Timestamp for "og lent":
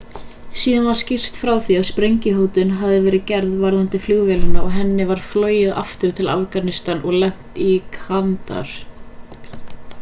7.11-7.61